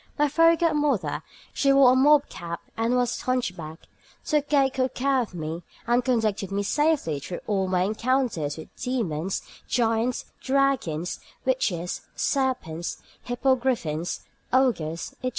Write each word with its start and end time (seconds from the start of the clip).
My 0.17 0.27
fairy 0.29 0.57
godmother 0.57 1.21
(she 1.53 1.71
wore 1.71 1.91
a 1.91 1.95
mob 1.95 2.27
cap 2.27 2.59
and 2.75 2.95
was 2.95 3.21
hunchbacked) 3.21 3.85
took 4.25 4.49
good 4.49 4.95
care 4.95 5.21
of 5.21 5.35
me, 5.35 5.61
and 5.85 6.03
conducted 6.03 6.51
me 6.51 6.63
safely 6.63 7.19
through 7.19 7.41
all 7.45 7.67
my 7.67 7.83
encounters 7.83 8.57
with 8.57 8.75
demons, 8.81 9.43
giants, 9.67 10.25
dragons, 10.41 11.19
witches, 11.45 12.01
serpents, 12.15 12.97
hippogriffins, 13.27 14.21
ogres, 14.51 15.11
etc. 15.21 15.29